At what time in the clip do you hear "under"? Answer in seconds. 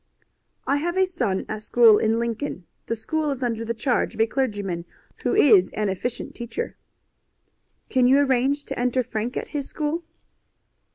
3.43-3.63